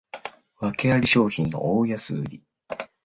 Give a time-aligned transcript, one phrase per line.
[0.59, 2.47] わけあり商品の大安売り